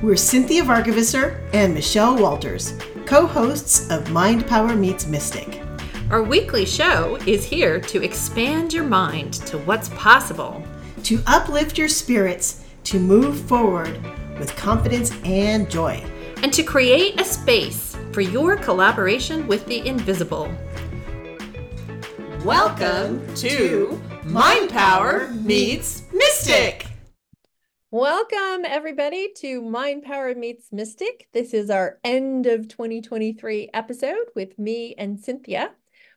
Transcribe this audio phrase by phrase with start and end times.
[0.00, 5.60] We're Cinthia Varkevisser and Michelle Walters, co hosts of Mind Power Meets Mystic.
[6.08, 10.62] Our weekly show is here to expand your mind to what's possible,
[11.02, 14.00] to uplift your spirits, to move forward
[14.38, 16.04] with confidence and joy,
[16.44, 20.48] and to create a space for your collaboration with the invisible.
[22.44, 26.87] Welcome to Mind Power Meets Mystic.
[27.90, 31.26] Welcome, everybody, to Mind Power Meets Mystic.
[31.32, 35.70] This is our end of 2023 episode with me and Cinthia.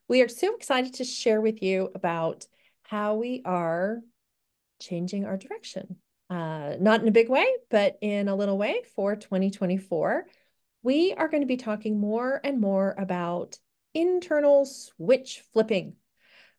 [0.10, 2.46] We are so excited to share with you about
[2.84, 4.02] how we are
[4.82, 5.96] changing our direction.
[6.30, 10.26] Uh, not in a big way, but in a little way for 2024.
[10.84, 13.58] We are going to be talking more and more about
[13.94, 15.96] internal switch flipping.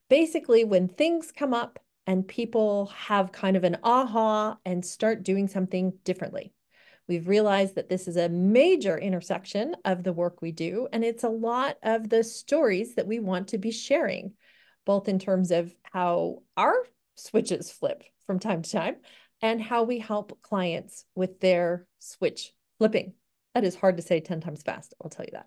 [0.09, 5.49] Basically, when things come up and people have kind of an aha and start doing
[5.49, 6.53] something differently.
[7.09, 11.25] We've realized that this is a major intersection of the work we do, and it's
[11.25, 14.33] a lot of the stories that we want to be sharing,
[14.87, 18.97] both in terms of how our switches flip from time to time
[19.43, 23.15] and how we help clients with their switch flipping.
[23.55, 25.47] That is hard to say 10 times fast, I'll tell you that.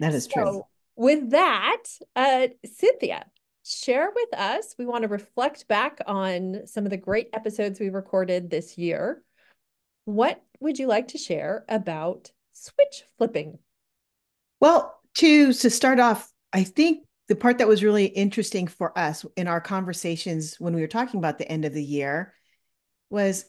[0.00, 0.62] That is so, true.
[0.96, 1.82] With that,
[2.14, 3.24] uh, Cinthia,
[3.64, 4.74] share with us.
[4.78, 9.22] We want to reflect back on some of the great episodes we recorded this year.
[10.04, 13.58] What would you like to share about switch flipping?
[14.60, 19.24] Well, to to start off, I think the part that was really interesting for us
[19.36, 22.34] in our conversations when we were talking about the end of the year
[23.08, 23.46] was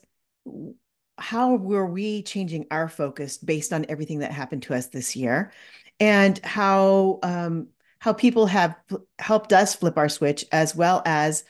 [1.18, 5.52] how were we changing our focus based on everything that happened to us this year
[5.98, 7.68] and how um,
[8.06, 8.76] how people have
[9.18, 11.42] helped us flip our switch, as well as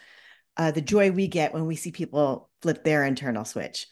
[0.57, 3.87] uh, the joy we get when we see people flip their internal switch.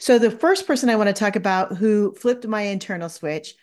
[0.00, 3.54] So, the first person I want to talk about who flipped my internal switch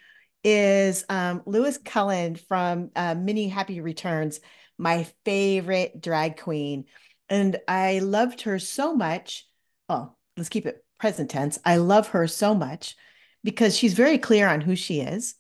[0.42, 4.40] is um, Lewis Cullen from uh, Minnie Happy Returns,
[4.78, 6.86] my favorite drag queen.
[7.28, 9.46] And I loved her so much.
[9.90, 11.60] Well, let's keep it present tense.
[11.66, 12.96] I love her so much
[13.44, 15.36] because she's very clear on who she is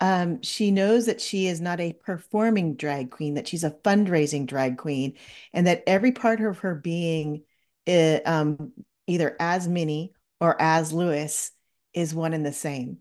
[0.00, 4.46] um, she knows that she is not a performing drag queen, that she's a fundraising
[4.46, 5.14] drag queen,
[5.52, 7.44] and that every part of her being,
[7.86, 8.72] uh, um,
[9.06, 11.52] either as Minnie or as Lewis,
[11.92, 12.98] is one and the same.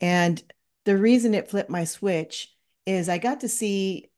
[0.00, 0.40] And
[0.84, 2.54] the reason it flipped my switch
[2.86, 4.10] is I got to see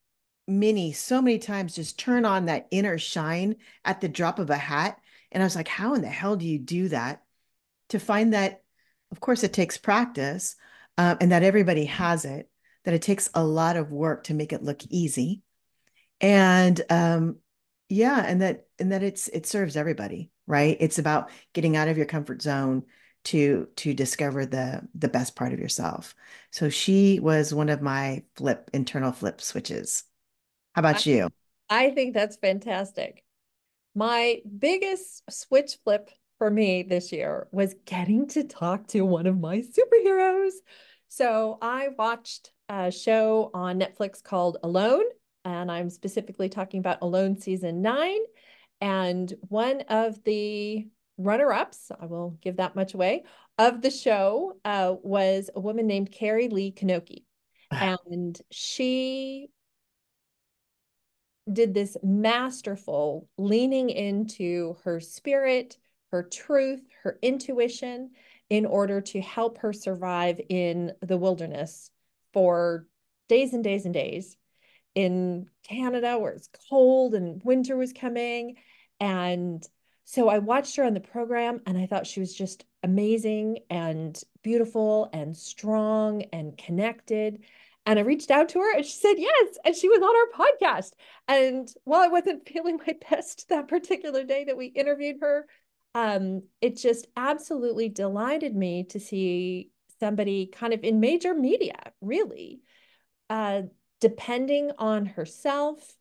[0.47, 4.57] Minnie so many times just turn on that inner shine at the drop of a
[4.57, 4.99] hat.
[5.33, 7.23] And I was like, how in the hell do you do that?
[7.91, 8.63] To find that,
[9.11, 10.55] of course, it takes practice,
[11.01, 12.51] um, and that everybody has it,
[12.85, 15.41] that it takes a lot of work to make it look easy.
[16.21, 17.37] And um,
[17.89, 20.77] yeah, and that and that it's it serves everybody, right?
[20.79, 22.83] It's about getting out of your comfort zone
[23.25, 26.15] to to discover the the best part of yourself.
[26.51, 30.05] So she was one of my flip internal flip switches.
[30.75, 31.29] How about I, you?
[31.71, 33.25] I think that's fantastic.
[33.95, 39.41] My biggest switch flip for me this year was getting to talk to one of
[39.41, 40.53] my superheroes.
[41.13, 45.03] So I watched a show on Netflix called Alone,
[45.45, 48.21] and I'm specifically talking about Alone season nine.
[48.81, 50.87] And one of the
[51.19, 53.25] runner ups, I will give that much away,
[53.59, 57.09] of the show uh, was a woman named Karie Lee Knoke.
[57.73, 59.49] and she
[61.53, 65.77] did this masterful leaning into her spirit,
[66.13, 68.11] her truth, her intuition,
[68.51, 71.91] in order to help her survive in the wilderness
[72.33, 72.87] for
[73.29, 74.37] days and days and days
[74.95, 78.57] in Canada where it's cold and winter was coming.
[78.99, 79.65] And
[80.05, 84.21] so I watched her on the program and I thought she was just amazing and
[84.43, 87.45] beautiful and strong and connected.
[87.87, 89.59] And I reached out to her and she said yes.
[89.65, 90.93] And she was on our podcast.
[91.29, 95.47] And while I wasn't feeling my best that particular day that we interviewed her,
[95.95, 102.61] um, it just absolutely delighted me to see somebody kind of in major media, really,
[103.29, 103.63] uh,
[104.01, 105.97] depending on herself,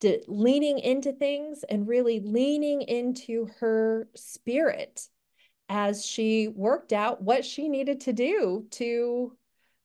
[0.00, 5.08] de- leaning into things, and really leaning into her spirit
[5.68, 9.36] as she worked out what she needed to do to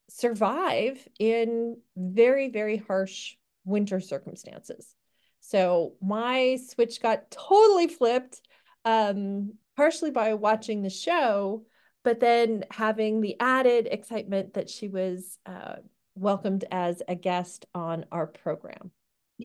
[0.09, 3.35] survive in very, very harsh
[3.65, 4.95] winter circumstances.
[5.39, 8.41] So my switch got totally flipped
[8.87, 11.65] um, partially by watching the show,
[12.03, 15.75] but then having the added excitement that she was uh,
[16.15, 18.91] welcomed as a guest on our program.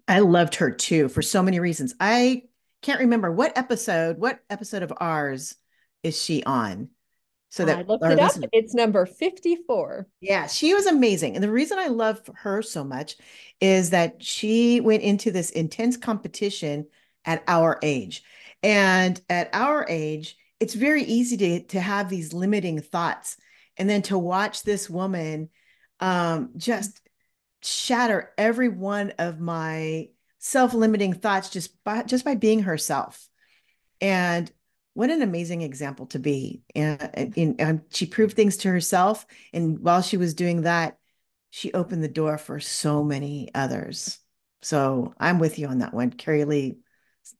[0.06, 1.92] I loved her too for so many reasons.
[1.98, 2.44] I
[2.82, 5.56] can't remember what episode, what episode of ours
[6.04, 6.88] is she on?
[7.50, 8.32] so that I looked it up.
[8.50, 10.06] It's number 54.
[10.22, 11.34] Yeah, she was amazing.
[11.34, 13.16] And the reason I love her so much
[13.60, 16.86] is that she went into this intense competition
[17.26, 18.22] at our age.
[18.62, 23.36] And at our age, it's very easy to, to have these limiting thoughts.
[23.76, 25.48] And then to watch this woman
[26.00, 27.00] um, just
[27.62, 33.28] shatter every one of my self-limiting thoughts just by just by being herself.
[34.00, 34.50] And
[34.94, 36.62] what an amazing example to be.
[36.74, 39.24] And, and, and, she proved things to herself.
[39.52, 40.98] And while she was doing that,
[41.50, 44.18] she opened the door for so many others.
[44.60, 46.10] So I'm with you on that one.
[46.10, 46.76] Karie Lee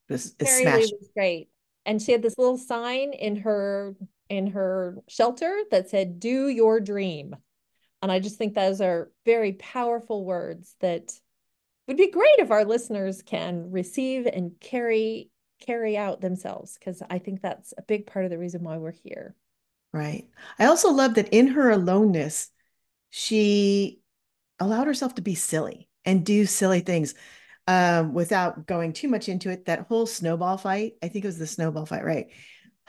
[0.08, 1.48] Lee was great.
[1.84, 3.94] And she had this little sign in her
[4.28, 7.36] in her shelter that said, do your dream.
[8.00, 11.12] And I just think those are very powerful words that
[11.86, 15.30] would be great if our listeners can receive and carry
[15.60, 18.90] carry out themselves because I think that's a big part of the reason why we're
[18.90, 19.36] here.
[19.92, 20.28] Right.
[20.58, 22.50] I also love that in her aloneness,
[23.10, 24.00] she
[24.58, 27.14] allowed herself to be silly and do silly things
[27.66, 29.66] um, without going too much into it.
[29.66, 32.28] That whole snowball fight, I think it was the snowball fight, right?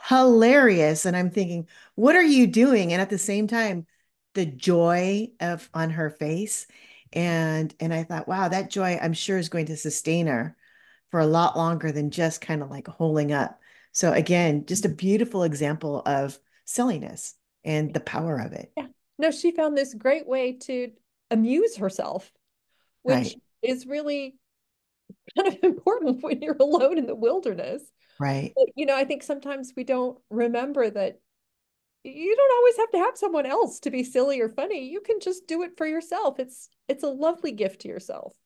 [0.08, 1.06] Hilarious.
[1.06, 2.92] And I'm thinking, what are you doing?
[2.92, 3.86] And at the same time,
[4.34, 6.66] the joy of on her face.
[7.12, 10.56] And and I thought, wow, that joy I'm sure is going to sustain her
[11.10, 13.60] for a lot longer than just kind of like holding up.
[13.92, 18.72] So again, just a beautiful example of silliness and the power of it.
[18.76, 18.86] Yeah.
[19.18, 20.90] No, she found this great way to
[21.30, 22.32] amuse herself,
[23.02, 23.34] which right.
[23.62, 24.34] is really
[25.36, 27.82] kind of important when you're alone in the wilderness.
[28.18, 28.52] Right.
[28.54, 31.20] But, you know, I think sometimes we don't remember that
[32.04, 34.88] you don't always have to have someone else to be silly or funny.
[34.90, 36.38] You can just do it for yourself.
[36.38, 38.36] It's it's a lovely gift to yourself.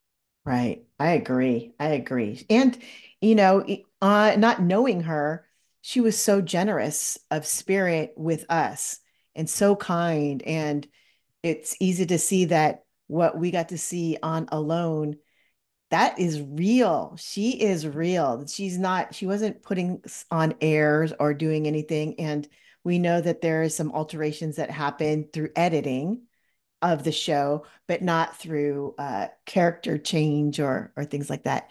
[0.44, 0.84] Right.
[0.98, 1.74] I agree.
[1.78, 2.46] I agree.
[2.48, 2.78] And,
[3.20, 3.66] you know,
[4.00, 5.44] uh, not knowing her,
[5.82, 9.00] she was so generous of spirit with us
[9.34, 10.42] and so kind.
[10.42, 10.86] And
[11.42, 15.16] it's easy to see that what we got to see on Alone,
[15.90, 17.16] that is real.
[17.18, 18.46] She is real.
[18.46, 22.20] She's not, she wasn't putting on airs or doing anything.
[22.20, 22.46] And
[22.84, 26.22] we know that there is some alterations that happen through editing
[26.80, 31.70] of the show, but not through uh, character change or or things like that.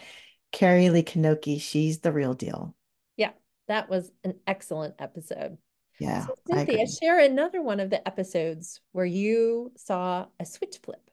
[0.51, 2.75] Karie Lee Knoke, she's the real deal.
[3.15, 3.31] Yeah,
[3.67, 5.57] that was an excellent episode.
[5.99, 6.25] Yeah.
[6.25, 11.09] So Cinthia, share another one of the episodes where you saw a switch flip.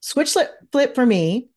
[0.00, 0.36] Switch
[0.70, 1.48] flip for me,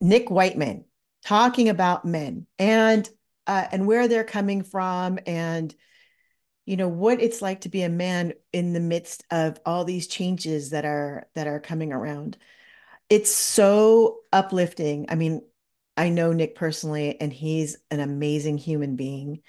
[0.00, 0.84] Nick Whiteman
[1.24, 3.08] talking about men and
[3.46, 5.74] uh, and where they're coming from and
[6.66, 10.06] you know what it's like to be a man in the midst of all these
[10.06, 12.36] changes that are that are coming around.
[13.08, 15.06] It's so uplifting.
[15.08, 15.42] I mean
[15.98, 19.42] i know nick personally and he's an amazing human being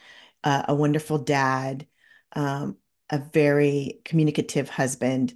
[0.44, 1.86] uh, a wonderful dad
[2.34, 2.76] um,
[3.10, 5.34] a very communicative husband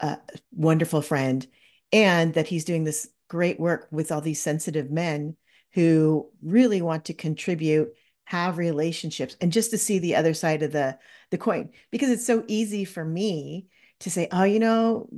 [0.00, 0.18] a
[0.52, 1.46] wonderful friend
[1.92, 5.36] and that he's doing this great work with all these sensitive men
[5.72, 7.92] who really want to contribute
[8.26, 10.98] have relationships and just to see the other side of the
[11.30, 11.70] the coin.
[11.90, 13.66] Because it's so easy for me
[14.00, 15.08] to say oh you know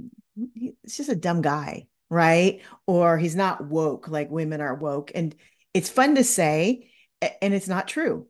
[0.82, 2.62] it's just a dumb guy right?
[2.86, 5.10] Or he's not woke like women are woke.
[5.14, 5.34] And
[5.74, 8.28] it's fun to say and it's not true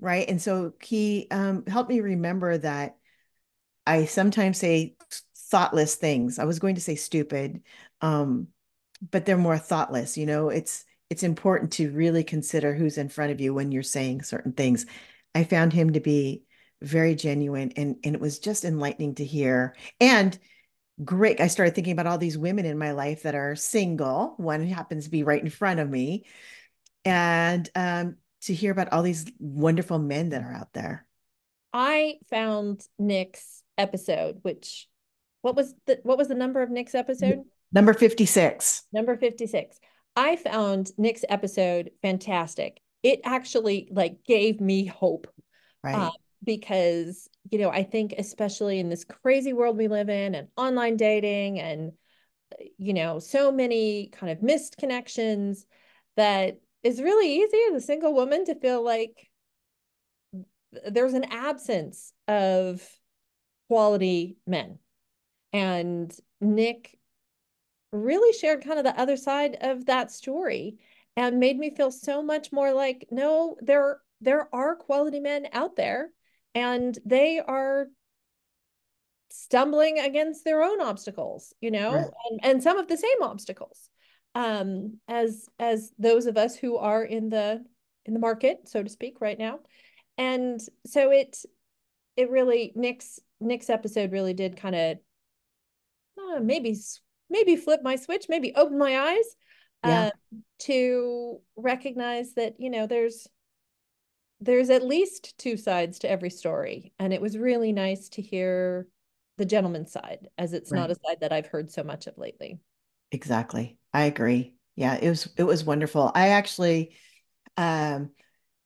[0.00, 0.28] right?
[0.28, 2.96] And so he um, helped me remember that
[3.86, 4.94] i sometimes say
[5.50, 6.38] thoughtless things.
[6.38, 7.62] I was going to say stupid
[8.00, 8.48] um,
[9.10, 13.32] but they're more thoughtless you know it's it's important to really consider who's in front
[13.32, 14.86] of you when you're saying certain things.
[15.34, 16.44] I found him to be
[16.80, 19.74] very genuine and and it was just enlightening to hear.
[20.00, 20.38] And
[21.02, 21.40] great.
[21.40, 24.34] I started thinking about all these women in my life that are single.
[24.36, 26.24] One happens to be right in front of me.
[27.04, 31.06] And um, to hear about all these wonderful men that are out there.
[31.72, 34.88] I found Nick's episode, which
[35.42, 37.44] what was the what was the number of Nick's episode?
[37.72, 38.82] Number 56.
[38.92, 39.78] Number 56.
[40.16, 42.80] I found Nick's episode fantastic.
[43.02, 45.28] It actually like gave me hope.
[45.84, 45.94] Right.
[45.94, 46.12] Um,
[46.44, 50.96] because, you know, I think especially in this crazy world we live in and online
[50.96, 51.92] dating and
[52.78, 55.66] you know, so many kind of missed connections
[56.16, 59.28] that it's really easy as a single woman to feel like
[60.90, 62.86] there's an absence of
[63.68, 64.78] quality men.
[65.52, 66.97] And Nick
[67.92, 70.78] really shared kind of the other side of that story
[71.16, 75.76] and made me feel so much more like no there there are quality men out
[75.76, 76.10] there
[76.54, 77.88] and they are
[79.30, 82.10] stumbling against their own obstacles you know right.
[82.30, 83.90] and, and some of the same obstacles
[84.34, 87.62] um as as those of us who are in the
[88.04, 89.58] in the market so to speak right now
[90.16, 91.38] and so it
[92.16, 94.98] it really nick's Nick's episode really did kind of
[96.18, 96.76] uh, maybe
[97.30, 99.36] maybe flip my switch, maybe open my eyes
[99.84, 100.06] yeah.
[100.06, 100.10] uh,
[100.60, 103.26] to recognize that you know there's
[104.40, 108.86] there's at least two sides to every story, and it was really nice to hear
[109.36, 110.80] the gentleman's side, as it's right.
[110.80, 112.58] not a side that I've heard so much of lately.
[113.10, 114.54] Exactly, I agree.
[114.76, 116.10] Yeah, it was it was wonderful.
[116.14, 116.96] I actually,
[117.56, 118.10] um,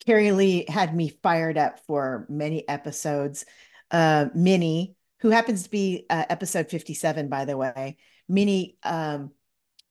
[0.07, 3.45] Karie Lee had me fired up for many episodes.
[3.91, 7.99] Uh, Minnie, who happens to be uh, episode 57, by the way,
[8.29, 9.33] Minnie um,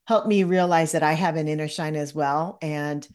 [0.05, 3.07] helped me realize that I have an inner shine as well, and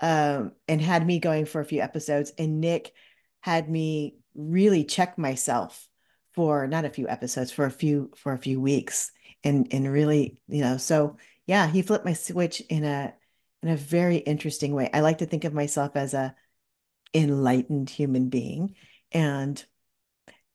[0.00, 2.32] um, and had me going for a few episodes.
[2.38, 2.92] And Nick
[3.40, 5.88] had me really check myself
[6.32, 9.12] for not a few episodes, for a few for a few weeks,
[9.44, 13.14] and and really, you know, so yeah, he flipped my switch in a
[13.62, 14.88] in a very interesting way.
[14.92, 16.34] I like to think of myself as a
[17.12, 18.74] enlightened human being,
[19.12, 19.62] and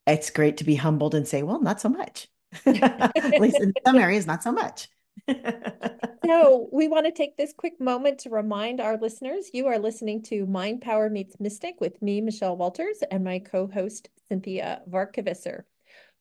[0.08, 2.28] it's great to be humbled and say, well, not so much.
[2.66, 4.90] At least in some areas, not so much.
[6.26, 10.22] so, we want to take this quick moment to remind our listeners you are listening
[10.24, 15.64] to Mind Power Meets Mystic with me, Michelle Walters, and my co host, Cinthia Varkevisser.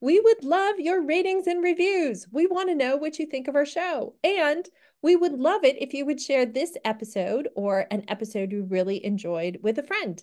[0.00, 2.26] We would love your ratings and reviews.
[2.30, 4.14] We want to know what you think of our show.
[4.22, 4.68] And
[5.00, 9.04] we would love it if you would share this episode or an episode you really
[9.04, 10.22] enjoyed with a friend.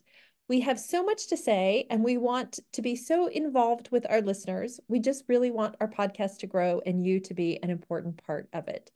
[0.51, 4.19] We have so much to say and we want to be so involved with our
[4.19, 4.81] listeners.
[4.89, 8.49] We just really want our podcast to grow and you to be an important part
[8.51, 8.91] of it.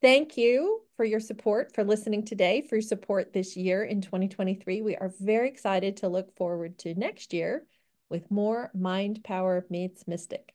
[0.00, 4.80] Thank you for your support, for listening today, for your support this year in 2023.
[4.80, 7.66] We are very excited to look forward to next year
[8.08, 10.54] with more Mind Power Meets Mystic.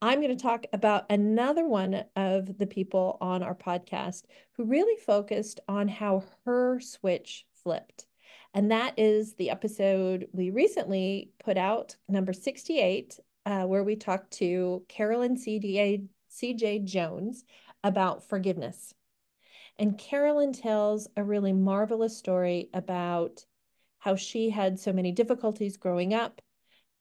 [0.00, 4.22] I'm going to talk about another one of the people on our podcast
[4.52, 8.06] who really focused on how her switch flipped.
[8.54, 14.30] And that is the episode we recently put out, number 68, uh, where we talked
[14.34, 17.44] to Carolyn CJ Jones
[17.82, 18.94] about forgiveness.
[19.76, 23.44] And Carolyn tells a really marvelous story about
[23.98, 26.40] how she had so many difficulties growing up.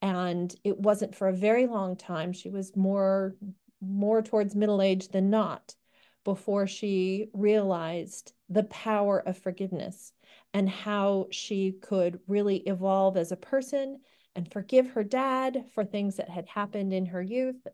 [0.01, 2.33] And it wasn't for a very long time.
[2.33, 3.35] She was more
[3.79, 5.75] more towards middle age than not
[6.23, 10.13] before she realized the power of forgiveness
[10.53, 13.99] and how she could really evolve as a person
[14.35, 17.67] and forgive her dad for things that had happened in her youth.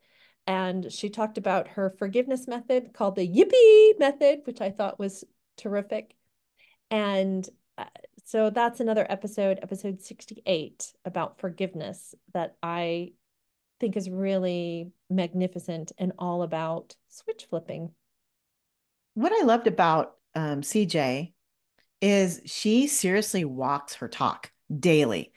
[0.47, 5.23] And she talked about her forgiveness method called the Yippee method, which I thought was
[5.57, 6.15] terrific.
[6.89, 7.85] And uh,
[8.25, 13.13] so that's another episode, episode 68, about forgiveness that I
[13.79, 17.91] think is really magnificent and all about switch flipping.
[19.19, 21.33] What I loved about um, CJ
[21.99, 25.33] is she seriously walks her talk daily.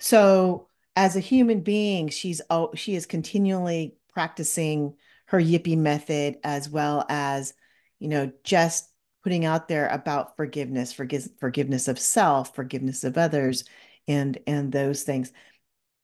[0.00, 4.94] So as a human being, she's oh, she is continually practicing
[5.26, 7.52] her yippee method as well as,
[7.98, 8.88] you know, just
[9.22, 13.64] putting out there about forgiveness, forgive, forgiveness of self, forgiveness of others,
[14.08, 15.34] and and those things.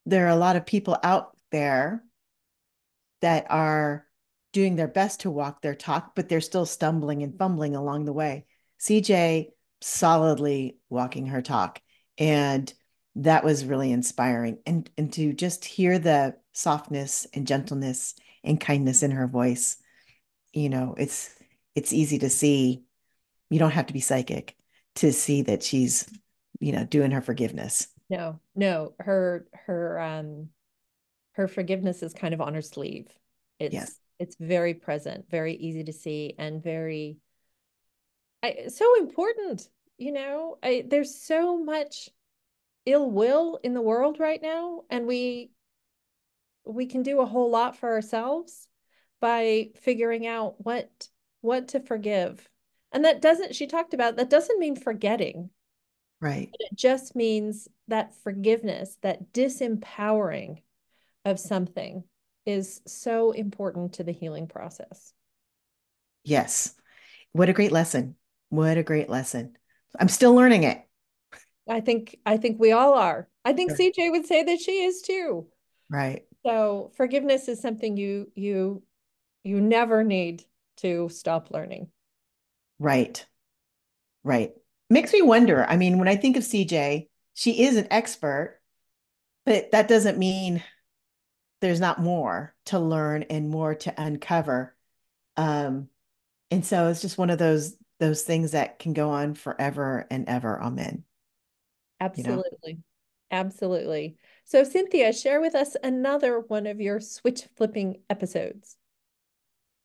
[0.05, 2.03] There are a lot of people out there
[3.21, 4.05] that are
[4.51, 8.13] doing their best to walk their talk, but they're still stumbling and fumbling along the
[8.13, 8.45] way.
[8.79, 9.49] CJ
[9.81, 11.81] solidly walking her talk.
[12.17, 12.71] And
[13.15, 14.59] that was really inspiring.
[14.65, 19.77] And, and to just hear the softness and gentleness and kindness in her voice,
[20.53, 21.29] you know, it's
[21.75, 22.83] it's easy to see.
[23.49, 24.55] You don't have to be psychic
[24.95, 26.09] to see that she's,
[26.59, 27.87] you know, doing her forgiveness.
[28.09, 30.49] No, no, her her um
[31.33, 33.07] her forgiveness is kind of on her sleeve.
[33.59, 33.95] It's yes.
[34.19, 37.17] It's very present, very easy to see, and very
[38.43, 39.67] I, so important.
[39.97, 42.09] You know, I, there's so much
[42.85, 45.51] ill will in the world right now, and we
[46.65, 48.67] we can do a whole lot for ourselves
[49.19, 51.07] by figuring out what
[51.41, 52.47] what to forgive.
[52.91, 55.49] And that doesn't she talked about that doesn't mean forgetting.
[56.21, 56.49] Right.
[56.59, 60.61] It just means that forgiveness, that disempowering
[61.23, 62.03] of something
[62.49, 65.13] is so important to the healing process.
[66.23, 66.73] Yes.
[67.31, 68.15] What a great lesson.
[68.49, 69.55] What a great lesson.
[69.99, 70.81] I'm still learning it.
[71.69, 73.27] I think I think we all are.
[73.45, 73.91] I think sure.
[73.91, 75.47] CJ would say that she is too.
[75.89, 76.23] Right.
[76.45, 78.83] So forgiveness is something you you
[79.43, 80.43] you never need
[80.77, 81.89] to stop learning.
[82.79, 83.23] Right.
[84.23, 84.53] Right.
[84.89, 85.63] Makes me wonder.
[85.63, 88.59] I mean, when I think of CJ, she is an expert,
[89.45, 90.63] but that doesn't mean
[91.61, 94.75] there's not more to learn and more to uncover.
[95.37, 95.89] Um,
[96.51, 100.27] and so it's just one of those those things that can go on forever and
[100.29, 100.61] ever.
[100.61, 101.03] Amen.
[101.99, 102.53] Absolutely.
[102.63, 102.79] You know?
[103.31, 104.15] Absolutely.
[104.45, 108.77] So, Cinthia, share with us another one of your switch flipping episodes.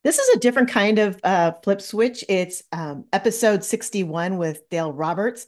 [0.04, 2.24] This is a different kind of uh, flip switch.
[2.28, 5.46] It's um, episode 61 with Dale Roberts,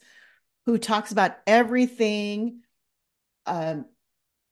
[0.65, 2.63] who talks about everything
[3.47, 3.87] um,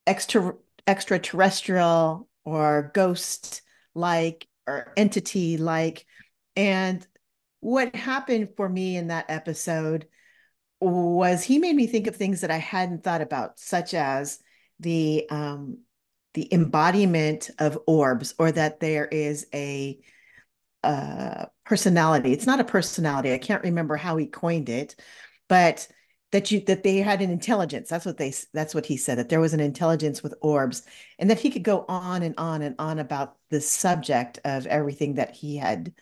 [0.06, 0.54] extra
[0.86, 3.62] extraterrestrial or ghost
[3.94, 6.06] like or entity like.
[6.56, 7.06] And
[7.60, 10.06] what happened for me in that episode
[10.80, 14.38] was he made me think of things that I hadn't thought about, such as
[14.80, 15.78] the um,
[16.34, 19.98] the embodiment of orbs, or that there is a
[20.82, 22.32] uh, personality.
[22.32, 23.32] It's not a personality.
[23.32, 24.96] I can't remember how he coined it,
[25.48, 25.88] but
[26.34, 27.88] that you that they had an intelligence.
[27.88, 30.82] That's what they that's what he said that there was an intelligence with orbs,
[31.16, 35.14] and that he could go on and on and on about the subject of everything
[35.14, 35.94] that he had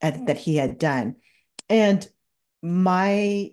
[0.00, 1.14] that he had done,
[1.68, 2.08] and
[2.60, 3.52] my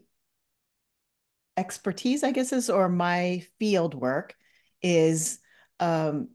[1.57, 4.35] expertise, I guess, is or my field work
[4.81, 5.37] is
[5.79, 6.29] um,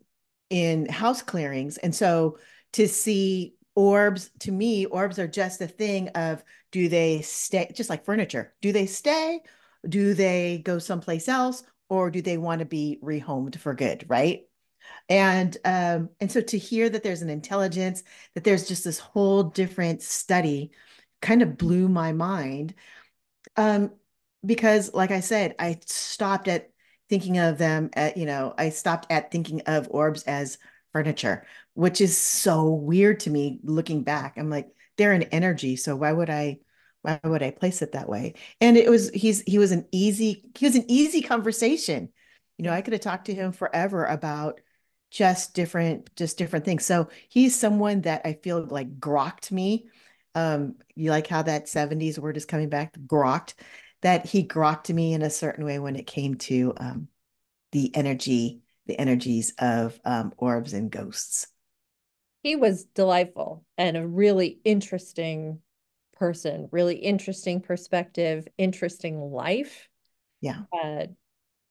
[0.50, 2.38] in house clearings, and so
[2.74, 7.88] to see orbs to me orbs are just a thing of do they stay just
[7.88, 9.40] like furniture do they stay
[9.88, 14.42] do they go someplace else or do they want to be rehomed for good right?
[15.08, 18.02] And um and so to hear that there's an intelligence
[18.34, 20.70] that there's just this whole different study
[21.22, 22.74] kind of blew my mind
[23.56, 23.90] um
[24.44, 26.70] because like i said i stopped at
[27.08, 30.58] thinking of them at you know i stopped at thinking of orbs as
[30.92, 34.36] furniture which is so weird to me looking back.
[34.36, 36.58] I'm like they're an energy so why would i
[37.02, 38.34] why would i place it that way?
[38.60, 42.10] And it was he's he was an easy he was an easy conversation.
[42.58, 44.60] You know i could have talked to him forever about
[45.10, 46.84] just different just different things.
[46.84, 49.88] So he's someone that i feel like grokked me.
[50.34, 52.96] Um you like how that 70s word is coming back?
[53.06, 53.54] Grokked.
[54.02, 57.08] That he grokked me in a certain way when it came to um,
[57.72, 61.46] the energy, the energies of um, orbs and ghosts.
[62.42, 65.60] He was delightful and a really interesting
[66.20, 69.88] person, really interesting perspective, interesting life.
[70.40, 70.62] Yeah.
[70.72, 71.06] Uh,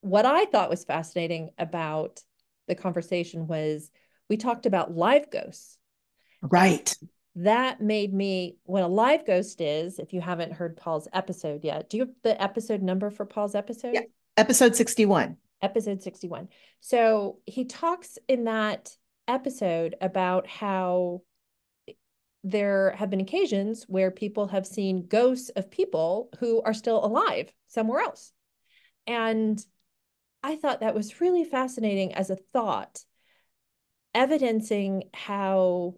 [0.01, 2.21] what I thought was fascinating about
[2.67, 3.89] the conversation was
[4.29, 5.77] we talked about live ghosts.
[6.41, 6.93] Right
[7.35, 11.89] that made me what a live ghost is if you haven't heard paul's episode yet
[11.89, 14.01] do you have the episode number for paul's episode yeah
[14.35, 16.49] episode 61 episode 61
[16.81, 18.95] so he talks in that
[19.27, 21.21] episode about how
[22.43, 27.51] there have been occasions where people have seen ghosts of people who are still alive
[27.67, 28.31] somewhere else.
[29.07, 29.63] And
[30.43, 33.03] i thought that was really fascinating as a thought
[34.13, 35.95] evidencing how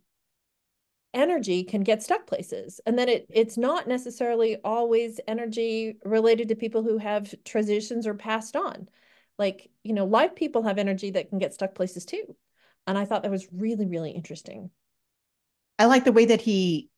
[1.14, 6.56] energy can get stuck places and then it it's not necessarily always energy related to
[6.56, 8.88] people who have transitions or passed on.
[9.38, 12.36] Like you know live people have energy that can get stuck places too.
[12.88, 14.72] And i thought that was really really interesting
[15.82, 16.92] i like the way that he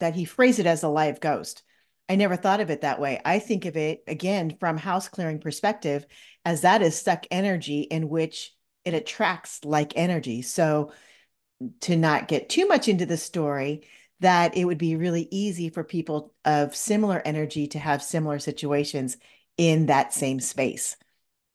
[0.00, 1.62] that he phrased it as a live ghost.
[2.08, 3.20] I never thought of it that way.
[3.24, 6.04] I think of it again from house clearing perspective
[6.44, 8.52] as that is stuck energy in which
[8.84, 10.42] it attracts like energy.
[10.42, 10.92] So
[11.80, 13.86] to not get too much into the story
[14.20, 19.16] that it would be really easy for people of similar energy to have similar situations
[19.56, 20.96] in that same space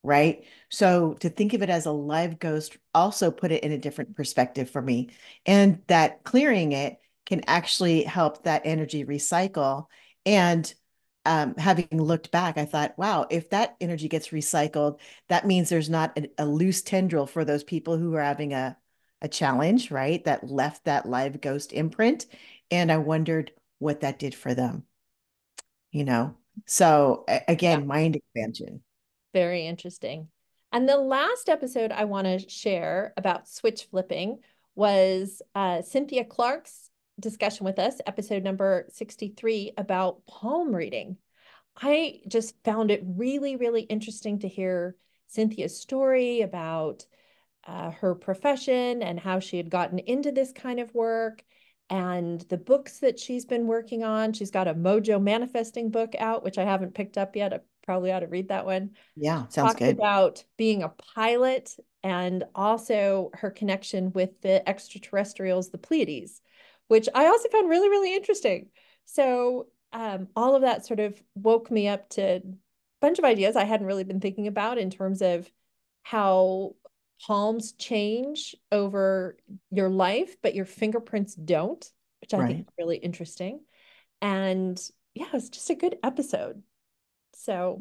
[0.02, 3.78] right so to think of it as a live ghost also put it in a
[3.78, 5.10] different perspective for me
[5.46, 9.86] and that clearing it can actually help that energy recycle
[10.24, 10.72] and
[11.26, 15.90] um, having looked back, I thought, wow, if that energy gets recycled, that means there's
[15.90, 18.76] not a, a, loose tendril for those people who are having a
[19.22, 20.24] a challenge, right?
[20.24, 22.26] That left that live ghost imprint.
[22.70, 24.84] And I wondered what that did for them,
[25.90, 26.36] you know?
[26.66, 27.86] So again, yeah.
[27.86, 28.82] mind expansion.
[29.32, 30.28] Very interesting.
[30.72, 34.38] And the last episode I want to share about switch flipping
[34.74, 41.16] was uh, Cynthia Clark's discussion with us, episode number 63, about palm reading.
[41.76, 44.96] I just found it really, really interesting to hear
[45.28, 47.04] Cynthia's story about
[47.66, 51.44] uh, her profession and how she had gotten into this kind of work
[51.88, 54.32] and the books that she's been working on.
[54.32, 57.52] She's got a Mojo manifesting book out, which I haven't picked up yet.
[57.52, 58.90] I probably ought to read that one.
[59.16, 59.96] Yeah, sounds Talked good.
[59.96, 66.40] About being a pilot and also her connection with the extraterrestrials, the Pleiades,
[66.86, 68.68] which I also found really, really interesting.
[69.06, 72.42] So um, all of that sort of woke me up to a
[73.00, 75.50] bunch of ideas I hadn't really been thinking about in terms of
[76.04, 76.76] how
[77.26, 79.36] palms change over
[79.72, 81.84] your life, but your fingerprints don't,
[82.20, 82.46] which I right.
[82.46, 83.62] think is really interesting.
[84.22, 84.80] And
[85.12, 86.62] yeah, it's just a good episode.
[87.40, 87.78] So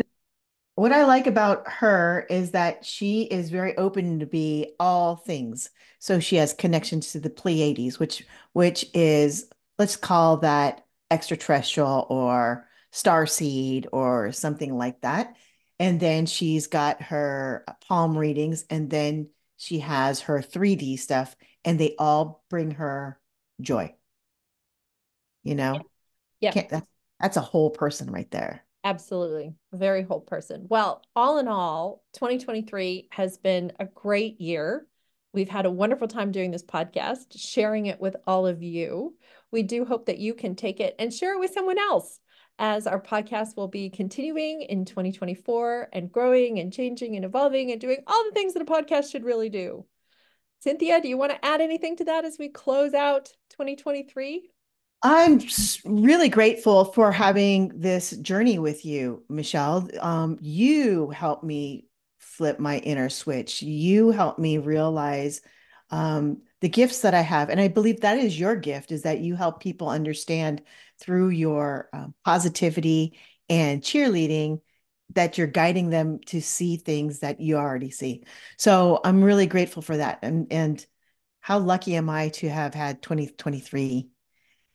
[0.76, 5.70] what I like about her is that she is very open to be all things.
[6.00, 12.68] So she has connections to the Pleiades, which which is let's call that extraterrestrial or
[12.92, 15.36] star seed or something like that.
[15.78, 21.78] And then she's got her palm readings, and then she has her 3D stuff, and
[21.78, 23.20] they all bring her
[23.60, 23.94] joy.
[25.44, 25.82] You know,
[26.40, 26.88] yeah, that's,
[27.20, 28.66] that's a whole person right there.
[28.84, 29.54] Absolutely.
[29.74, 30.66] Very whole person.
[30.70, 34.88] Well, all in all, 2023 has been a great year.
[35.34, 39.16] We've had a wonderful time doing this podcast, sharing it with all of you.
[39.52, 42.20] We do hope that you can take it and share it with someone else
[42.58, 47.80] as our podcast will be continuing in 2024 and growing and changing and evolving and
[47.80, 49.86] doing all the things that a podcast should really do.
[50.66, 54.50] Cinthia, do you want to add anything to that as we close out 2023?
[55.02, 55.40] I'm
[55.86, 59.88] really grateful for having this journey with you, Michelle.
[60.00, 61.86] Um, you helped me
[62.18, 63.62] flip my inner switch.
[63.62, 65.42] You helped me realize
[65.90, 67.50] um, the gifts that I have.
[67.50, 70.62] And I believe that is your gift, is that you help people understand
[71.00, 74.60] through your um, positivity and cheerleading
[75.16, 78.26] that you're guiding them to see things that you already see.
[78.58, 80.20] So I'm really grateful for that.
[80.24, 80.86] And, and
[81.40, 84.10] how lucky am I to have had 2023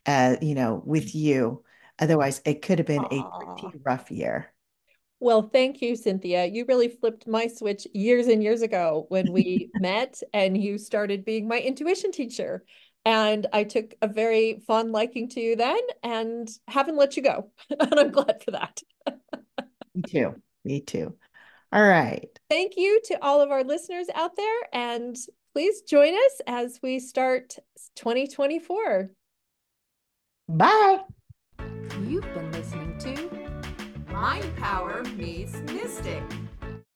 [0.06, 1.62] uh, you know, with you.
[1.98, 3.56] Otherwise, it could have been Aww.
[3.56, 4.52] a pretty rough year.
[5.20, 6.52] Well, thank you, Cinthia.
[6.52, 11.24] You really flipped my switch years and years ago when we met and you started
[11.24, 12.64] being my intuition teacher.
[13.06, 17.50] And I took a very fond liking to you then and haven't let you go.
[17.70, 18.82] and I'm glad for that.
[19.94, 20.34] Me too.
[20.64, 21.16] Me too.
[21.72, 22.28] All right.
[22.50, 24.60] Thank you to all of our listeners out there.
[24.72, 25.16] And
[25.54, 27.56] please join us as we start
[27.96, 29.10] 2024.
[30.48, 31.00] Bye.
[32.07, 36.22] You've been listening to Mind Power Meets Mystic.